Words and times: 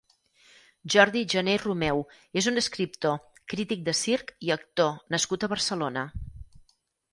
Jordi 0.93 1.21
Jané 1.33 1.53
i 1.57 1.59
Romeu 1.63 2.01
és 2.41 2.47
un 2.53 2.57
escriptor, 2.63 3.21
crític 3.55 3.85
de 3.91 3.97
circ 4.01 4.35
i 4.49 4.53
actor 4.59 4.93
nascut 5.17 5.45
a 5.49 5.53
Barcelona. 5.55 6.09